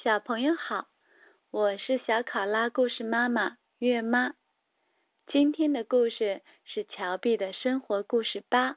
[0.00, 0.86] 小朋友好，
[1.50, 4.34] 我是小考拉故事妈妈月妈。
[5.26, 8.76] 今天的故事是乔碧的生活故事八：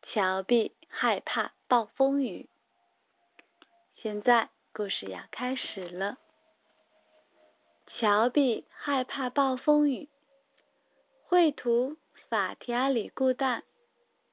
[0.00, 2.48] 乔碧害怕暴风雨。
[3.96, 6.16] 现在故事要开始了。
[7.98, 10.08] 乔碧害怕暴风雨。
[11.26, 11.98] 绘图：
[12.30, 13.64] 法提阿里固旦，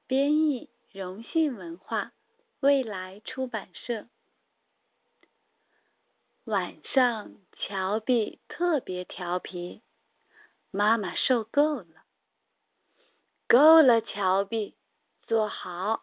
[0.06, 2.12] 编译：荣信文化，
[2.60, 4.06] 未来出版社。
[6.44, 9.80] 晚上，乔碧特别调皮，
[10.72, 12.02] 妈妈受够了。
[13.46, 14.74] 够了，乔碧，
[15.22, 16.02] 坐好，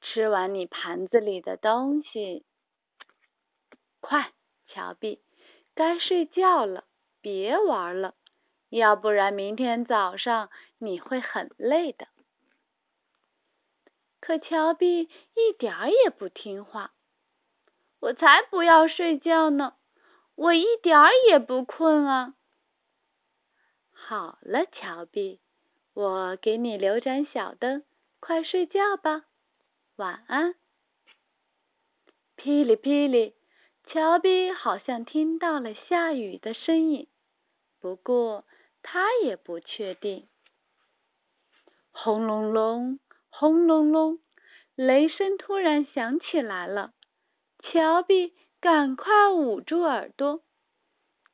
[0.00, 2.46] 吃完你盘子里的东西。
[3.98, 4.32] 快，
[4.68, 5.24] 乔碧，
[5.74, 6.84] 该睡觉了，
[7.20, 8.14] 别玩了，
[8.68, 12.06] 要不然明天早上你会很累的。
[14.20, 16.92] 可乔碧一点儿也不听话，
[17.98, 19.74] 我才不要睡觉呢。
[20.40, 22.34] 我一点儿也不困啊！
[23.92, 25.38] 好了，乔碧，
[25.92, 27.84] 我给你留盏小灯，
[28.20, 29.26] 快睡觉吧，
[29.96, 30.54] 晚安。
[32.36, 33.34] 噼里噼里，
[33.84, 37.10] 乔碧好像听到了下雨的声音，
[37.78, 38.46] 不过
[38.82, 40.26] 他也不确定。
[41.90, 44.18] 轰隆隆，轰隆隆，
[44.74, 46.94] 雷声突然响起来了，
[47.58, 48.34] 乔碧。
[48.60, 50.42] 赶快捂住耳朵！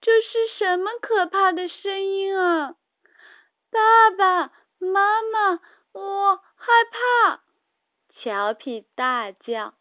[0.01, 2.77] 这是什么可怕的声音啊？
[3.71, 5.61] 爸爸妈妈，
[5.93, 7.43] 我害怕！
[8.15, 9.75] 乔皮大叫：“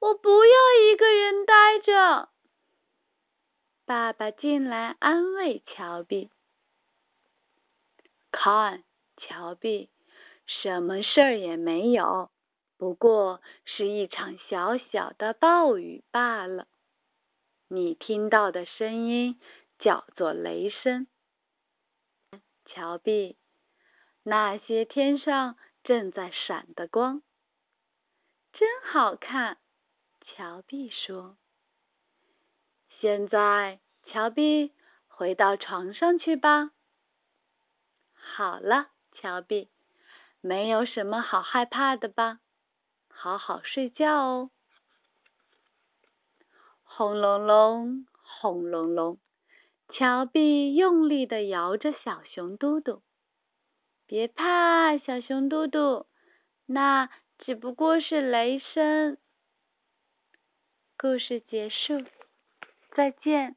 [0.00, 2.30] 我不要一个人待着！”
[3.84, 6.30] 爸爸进来安慰乔碧
[8.32, 8.82] ：“看，
[9.16, 9.90] 乔碧，
[10.46, 12.30] 什么事儿也没有。”
[12.78, 16.68] 不过是一场小小的暴雨罢了。
[17.68, 19.40] 你听到的声音
[19.78, 21.06] 叫做雷声。
[22.64, 23.38] 乔碧，
[24.22, 27.22] 那些天上正在闪的光，
[28.52, 29.58] 真好看。
[30.20, 31.38] 乔碧说
[33.00, 34.72] ：“现在，乔碧，
[35.06, 36.72] 回到床上去吧。”
[38.12, 39.70] 好了，乔碧，
[40.40, 42.40] 没有什么好害怕的吧？
[43.18, 44.50] 好好睡觉哦！
[46.84, 49.18] 轰隆隆，轰隆隆，
[49.88, 53.02] 乔碧用力的摇着小熊嘟嘟。
[54.06, 56.06] 别怕，小熊嘟嘟，
[56.66, 59.16] 那只不过是雷声。
[60.98, 62.04] 故事结束，
[62.94, 63.56] 再见。